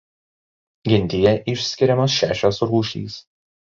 [0.93, 3.19] Gentyje išskiriamos šešios rūšys.